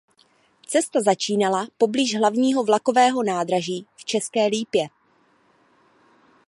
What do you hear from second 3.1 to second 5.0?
nádraží v České Lípě.